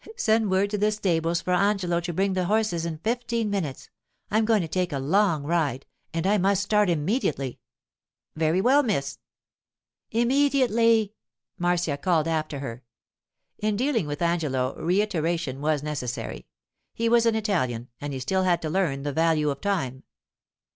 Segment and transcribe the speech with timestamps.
[0.15, 3.91] 'Send word to the stables for Angelo to bring the horses in fifteen minutes.
[4.31, 7.59] I'm going to take a long ride, and I must start immediately.'
[8.35, 9.19] 'Very well, miss.'
[10.09, 11.13] 'Immediately,'
[11.59, 12.83] Marcia called after her.
[13.59, 16.47] In dealing with Angelo reiteration was necessary.
[16.95, 20.01] He was an Italian, and he had still to learn the value of time.